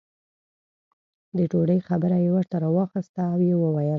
د 1.37 1.39
ډوډۍ 1.51 1.79
خبره 1.87 2.17
یې 2.23 2.29
ورته 2.35 2.55
راواخسته 2.63 3.21
او 3.31 3.39
یې 3.47 3.55
وویل. 3.57 3.89